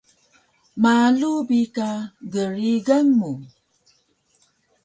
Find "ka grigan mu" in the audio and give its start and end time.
1.75-3.31